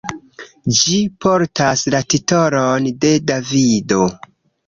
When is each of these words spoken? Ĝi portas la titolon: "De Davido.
Ĝi 0.77 0.95
portas 1.25 1.83
la 1.95 2.01
titolon: 2.13 2.87
"De 3.05 3.11
Davido. 3.33 4.01